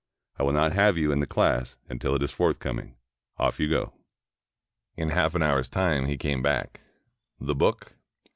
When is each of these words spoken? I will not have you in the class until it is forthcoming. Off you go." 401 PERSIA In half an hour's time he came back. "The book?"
I 0.37 0.41
will 0.41 0.51
not 0.53 0.71
have 0.73 0.97
you 0.97 1.11
in 1.11 1.19
the 1.19 1.27
class 1.27 1.77
until 1.87 2.15
it 2.15 2.23
is 2.23 2.31
forthcoming. 2.31 2.95
Off 3.37 3.59
you 3.59 3.69
go." 3.69 3.93
401 4.95 4.95
PERSIA 4.97 5.01
In 5.03 5.09
half 5.09 5.35
an 5.35 5.43
hour's 5.43 5.69
time 5.69 6.07
he 6.07 6.17
came 6.17 6.41
back. 6.41 6.79
"The 7.39 7.53
book?" 7.53 7.93